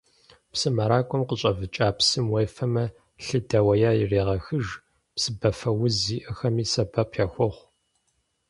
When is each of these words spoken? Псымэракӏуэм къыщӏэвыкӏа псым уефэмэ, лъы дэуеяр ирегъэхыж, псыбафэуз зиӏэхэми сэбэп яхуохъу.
Псымэракӏуэм 0.51 1.23
къыщӏэвыкӏа 1.29 1.87
псым 1.97 2.25
уефэмэ, 2.33 2.85
лъы 3.23 3.39
дэуеяр 3.49 3.95
ирегъэхыж, 4.03 4.67
псыбафэуз 5.15 5.93
зиӏэхэми 6.01 6.63
сэбэп 6.71 7.11
яхуохъу. 7.23 7.63